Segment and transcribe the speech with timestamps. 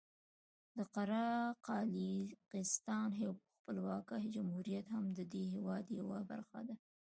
[0.75, 1.25] د قره
[1.67, 3.09] قالیاقستان
[3.57, 6.75] خپلواکه جمهوریت هم د دې هېواد یوه برخه ده.